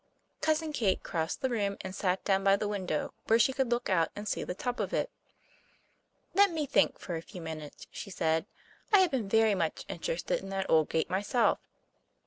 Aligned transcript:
Cousin 0.41 0.73
Kate 0.73 1.03
crossed 1.03 1.41
the 1.41 1.49
room, 1.51 1.77
and 1.81 1.93
sat 1.93 2.23
down 2.25 2.43
by 2.43 2.55
the 2.55 2.67
window, 2.67 3.13
where 3.27 3.37
she 3.37 3.53
could 3.53 3.69
look 3.69 3.87
out 3.87 4.09
and 4.15 4.27
see 4.27 4.43
the 4.43 4.55
top 4.55 4.79
of 4.79 4.93
it. 4.95 5.11
"Let 6.33 6.49
me 6.49 6.65
think 6.65 6.97
for 6.97 7.15
a 7.17 7.21
few 7.21 7.39
minutes," 7.39 7.85
she 7.91 8.09
said. 8.09 8.47
"I 8.91 9.01
have 9.01 9.11
been 9.11 9.29
very 9.29 9.53
much 9.53 9.85
interested 9.87 10.41
in 10.41 10.49
that 10.49 10.67
old 10.67 10.89
gate 10.89 11.11
myself." 11.11 11.59